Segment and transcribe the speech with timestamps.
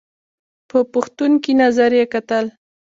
[0.69, 2.45] په پوښتونکي نظر یې کتل!